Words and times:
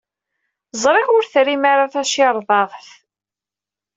Ẓriɣ 0.83 1.07
ur 1.15 1.23
trim 1.31 1.63
ara 1.71 1.91
tacirḍart. 1.93 2.85